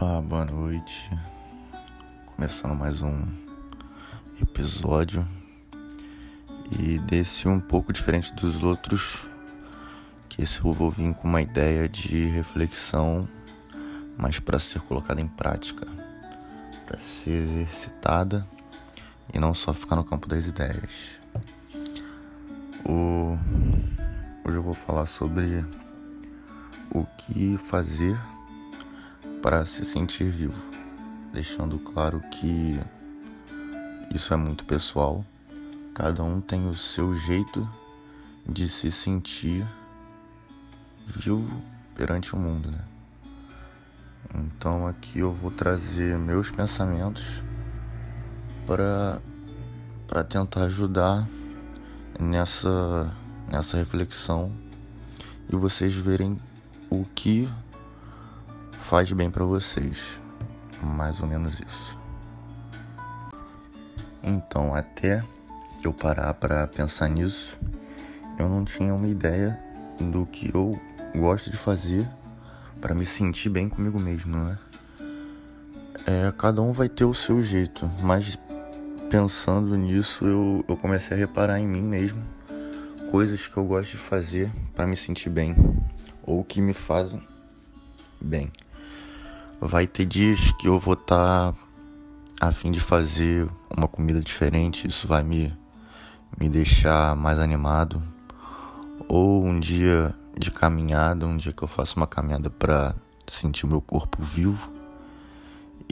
[0.00, 1.10] Opa, boa noite.
[2.24, 3.26] Começando mais um
[4.40, 5.26] episódio.
[6.70, 9.26] E desse um pouco diferente dos outros,
[10.28, 13.28] que esse eu vou vir com uma ideia de reflexão,
[14.16, 15.84] mas para ser colocada em prática,
[16.86, 18.46] para ser exercitada
[19.34, 21.18] e não só ficar no campo das ideias.
[22.84, 23.36] O...
[24.44, 25.66] Hoje eu vou falar sobre
[26.94, 28.16] o que fazer
[29.42, 30.62] para se sentir vivo,
[31.32, 32.78] deixando claro que
[34.14, 35.24] isso é muito pessoal.
[35.94, 37.68] Cada um tem o seu jeito
[38.46, 39.66] de se sentir
[41.06, 41.62] vivo
[41.94, 42.84] perante o mundo, né?
[44.34, 47.42] Então aqui eu vou trazer meus pensamentos
[48.66, 49.20] para
[50.06, 51.28] para tentar ajudar
[52.18, 53.12] nessa
[53.50, 54.52] nessa reflexão
[55.50, 56.40] e vocês verem
[56.90, 57.48] o que
[58.88, 60.18] faz bem para vocês.
[60.82, 61.98] Mais ou menos isso.
[64.22, 65.22] Então, até
[65.84, 67.60] eu parar para pensar nisso,
[68.38, 69.60] eu não tinha uma ideia
[70.00, 70.80] do que eu
[71.14, 72.08] gosto de fazer
[72.80, 74.58] para me sentir bem comigo mesmo, né?
[76.06, 78.38] É, cada um vai ter o seu jeito, mas
[79.10, 82.22] pensando nisso, eu, eu comecei a reparar em mim mesmo
[83.10, 85.54] coisas que eu gosto de fazer para me sentir bem
[86.22, 87.22] ou que me fazem
[88.18, 88.50] bem.
[89.60, 91.58] Vai ter dias que eu vou estar tá
[92.40, 93.44] a fim de fazer
[93.76, 95.52] uma comida diferente, isso vai me,
[96.38, 98.00] me deixar mais animado.
[99.08, 102.94] Ou um dia de caminhada, um dia que eu faço uma caminhada para
[103.26, 104.72] sentir meu corpo vivo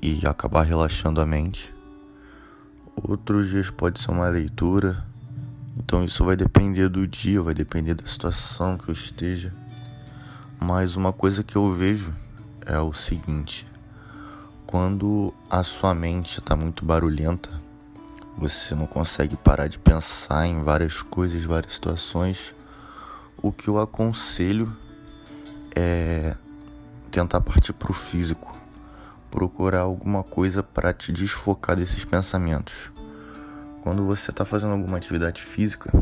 [0.00, 1.74] e acabar relaxando a mente.
[2.94, 5.04] Outros dias pode ser uma leitura.
[5.76, 9.52] Então isso vai depender do dia, vai depender da situação que eu esteja.
[10.60, 12.14] Mas uma coisa que eu vejo
[12.66, 13.66] é o seguinte:
[14.66, 17.48] quando a sua mente está muito barulhenta,
[18.36, 22.54] você não consegue parar de pensar em várias coisas, várias situações.
[23.40, 24.76] O que eu aconselho
[25.74, 26.36] é
[27.10, 28.54] tentar partir para o físico,
[29.30, 32.90] procurar alguma coisa para te desfocar desses pensamentos.
[33.82, 35.92] Quando você está fazendo alguma atividade física,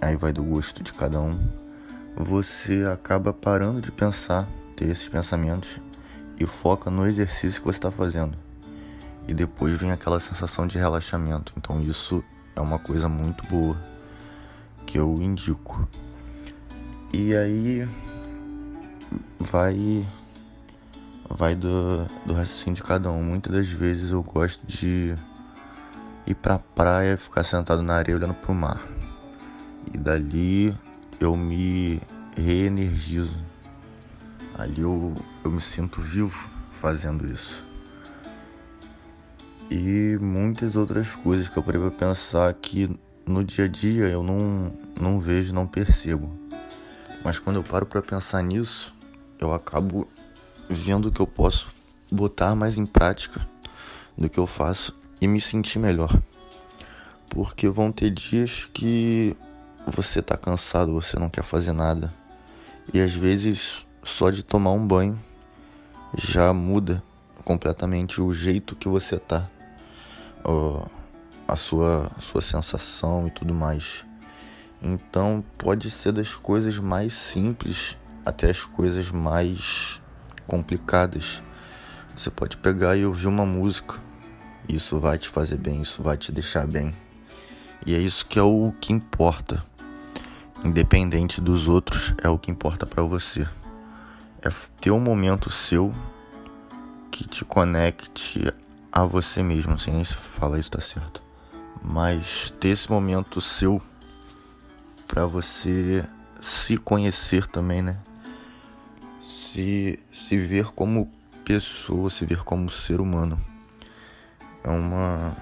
[0.00, 1.38] aí vai do gosto de cada um,
[2.16, 5.80] você acaba parando de pensar, ter esses pensamentos
[6.38, 8.36] e foca no exercício que você está fazendo.
[9.26, 11.52] E depois vem aquela sensação de relaxamento.
[11.56, 12.22] Então isso
[12.56, 13.76] é uma coisa muito boa
[14.86, 15.88] que eu indico.
[17.12, 17.88] E aí
[19.38, 20.06] vai
[21.28, 23.22] vai do, do raciocínio de cada um.
[23.22, 25.14] Muitas das vezes eu gosto de
[26.26, 28.80] ir pra praia, ficar sentado na areia olhando pro mar.
[29.92, 30.76] E dali
[31.20, 32.00] eu me
[32.36, 33.51] reenergizo
[34.54, 35.14] Ali eu,
[35.44, 37.64] eu me sinto vivo fazendo isso.
[39.70, 42.90] E muitas outras coisas que eu parei pra pensar que
[43.26, 46.30] no dia a dia eu não, não vejo, não percebo.
[47.24, 48.94] Mas quando eu paro para pensar nisso,
[49.38, 50.08] eu acabo
[50.68, 51.68] vendo que eu posso
[52.10, 53.46] botar mais em prática
[54.18, 56.20] do que eu faço e me sentir melhor.
[57.28, 59.34] Porque vão ter dias que
[59.86, 62.12] você tá cansado, você não quer fazer nada.
[62.92, 65.18] E às vezes só de tomar um banho
[66.16, 67.02] já muda
[67.44, 69.48] completamente o jeito que você tá,
[71.46, 74.04] a sua, a sua sensação e tudo mais.
[74.82, 80.00] Então pode ser das coisas mais simples até as coisas mais
[80.46, 81.42] complicadas.
[82.16, 84.00] Você pode pegar e ouvir uma música.
[84.68, 86.94] Isso vai te fazer bem, isso vai te deixar bem.
[87.86, 89.64] E é isso que é o que importa.
[90.64, 93.48] Independente dos outros, é o que importa para você
[94.42, 95.94] é ter um momento seu
[97.10, 98.52] que te conecte
[98.90, 99.78] a você mesmo.
[99.78, 101.22] Sem nem falar isso tá certo.
[101.82, 103.80] Mas ter esse momento seu
[105.06, 106.04] para você
[106.40, 107.96] se conhecer também, né?
[109.20, 111.10] Se, se ver como
[111.44, 113.38] pessoa, se ver como ser humano.
[114.64, 115.36] É uma.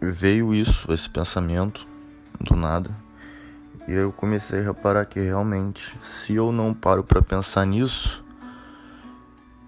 [0.00, 1.86] Veio isso, esse pensamento,
[2.40, 3.05] do nada
[3.86, 8.24] e eu comecei a reparar que realmente, se eu não paro para pensar nisso,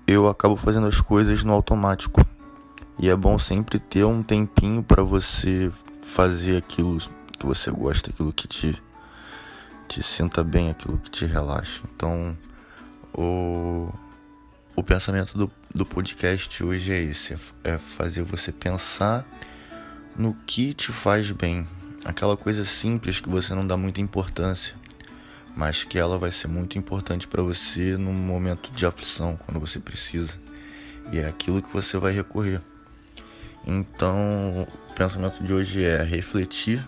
[0.07, 2.21] eu acabo fazendo as coisas no automático.
[2.99, 5.71] E é bom sempre ter um tempinho para você
[6.03, 6.99] fazer aquilo
[7.39, 8.83] que você gosta, aquilo que te
[9.87, 11.83] te sinta bem, aquilo que te relaxa.
[11.95, 12.37] Então,
[13.15, 13.89] o
[14.79, 19.27] o pensamento do, do podcast hoje é esse: é, é fazer você pensar
[20.17, 21.67] no que te faz bem,
[22.09, 24.75] aquela coisa simples que você não dá muita importância,
[25.55, 29.79] mas que ela vai ser muito importante para você num momento de aflição, quando você
[29.79, 30.33] precisa.
[31.13, 32.63] E é aquilo que você vai recorrer.
[33.67, 36.83] Então, o pensamento de hoje é refletir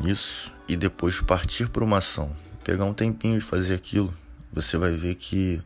[0.00, 2.34] nisso e depois partir para uma ação.
[2.64, 4.12] Pegar um tempinho de fazer aquilo,
[4.52, 5.62] você vai ver que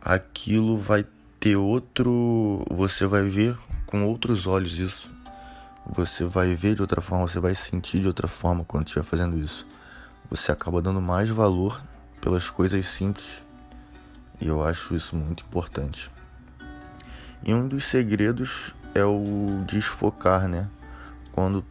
[0.00, 1.04] aquilo vai
[1.38, 2.64] ter outro.
[2.70, 3.54] Você vai ver
[3.84, 5.15] com outros olhos isso.
[5.88, 9.38] Você vai ver de outra forma, você vai sentir de outra forma quando estiver fazendo
[9.38, 9.66] isso.
[10.28, 11.80] Você acaba dando mais valor
[12.20, 13.44] pelas coisas simples.
[14.40, 16.10] E eu acho isso muito importante.
[17.44, 20.68] E um dos segredos é o desfocar, né?
[21.30, 21.64] Quando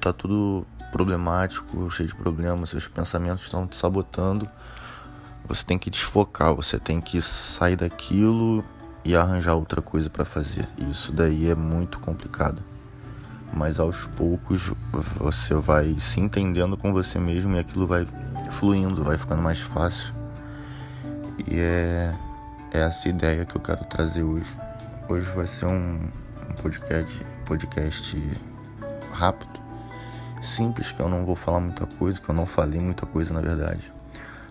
[0.00, 4.48] tá tudo problemático, cheio de problemas, seus pensamentos estão te sabotando,
[5.46, 8.64] você tem que desfocar, você tem que sair daquilo
[9.04, 10.68] e arranjar outra coisa para fazer.
[10.90, 12.71] Isso daí é muito complicado.
[13.52, 14.72] Mas aos poucos
[15.18, 18.06] você vai se entendendo com você mesmo e aquilo vai
[18.52, 20.14] fluindo, vai ficando mais fácil.
[21.46, 22.14] E é,
[22.72, 24.56] é essa ideia que eu quero trazer hoje.
[25.08, 26.00] Hoje vai ser um,
[26.48, 28.40] um podcast, podcast
[29.12, 29.60] rápido,
[30.42, 33.40] simples, que eu não vou falar muita coisa, que eu não falei muita coisa na
[33.40, 33.92] verdade.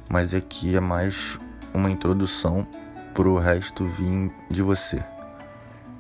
[0.08, 1.40] Mas aqui é mais
[1.74, 2.68] uma introdução
[3.14, 5.04] pro resto vir de você,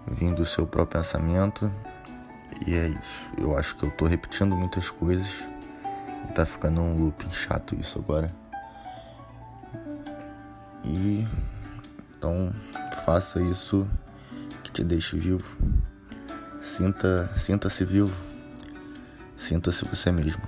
[0.07, 1.71] vir do seu próprio pensamento.
[2.66, 3.30] E é isso.
[3.38, 5.44] Eu acho que eu tô repetindo muitas coisas
[6.30, 8.31] e tá ficando um looping chato isso agora.
[10.84, 11.28] E
[12.16, 12.54] então
[13.04, 13.88] faça isso
[14.63, 15.58] que te deixe vivo.
[16.60, 18.16] Sinta, sinta-se vivo.
[19.36, 20.44] Sinta-se você mesmo.